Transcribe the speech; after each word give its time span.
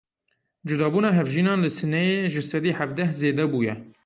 Cudabûna 0.67 1.09
hevjînan 1.17 1.59
li 1.65 1.71
Sineyê 1.77 2.19
ji 2.33 2.41
sedî 2.51 2.71
hevdeh 2.79 3.09
zêde 3.19 3.45
bûye. 3.51 3.73